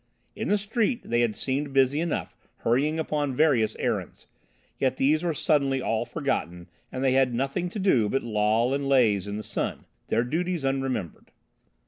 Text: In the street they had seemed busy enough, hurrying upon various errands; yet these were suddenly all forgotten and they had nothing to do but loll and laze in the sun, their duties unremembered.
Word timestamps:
In 0.35 0.47
the 0.47 0.57
street 0.57 1.01
they 1.07 1.21
had 1.21 1.35
seemed 1.35 1.73
busy 1.73 1.99
enough, 2.01 2.35
hurrying 2.63 2.97
upon 2.97 3.35
various 3.35 3.75
errands; 3.75 4.25
yet 4.79 4.97
these 4.97 5.23
were 5.23 5.35
suddenly 5.35 5.79
all 5.79 6.05
forgotten 6.05 6.67
and 6.91 7.03
they 7.03 7.11
had 7.11 7.35
nothing 7.35 7.69
to 7.69 7.77
do 7.77 8.09
but 8.09 8.23
loll 8.23 8.73
and 8.73 8.89
laze 8.89 9.27
in 9.27 9.37
the 9.37 9.43
sun, 9.43 9.85
their 10.07 10.23
duties 10.23 10.65
unremembered. 10.65 11.29